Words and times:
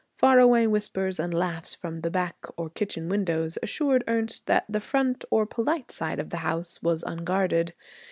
Far 0.17 0.39
away 0.39 0.65
whispers 0.65 1.19
and 1.19 1.31
laughs 1.31 1.75
from 1.75 2.01
the 2.01 2.09
back 2.09 2.47
or 2.57 2.71
kitchen 2.71 3.07
windows 3.07 3.59
assured 3.61 4.03
Ernest 4.07 4.47
that 4.47 4.65
the 4.67 4.81
front 4.81 5.23
or 5.29 5.45
polite 5.45 5.91
side 5.91 6.17
of 6.17 6.31
the 6.31 6.37
house 6.37 6.81
was 6.81 7.03
unguarded. 7.03 7.75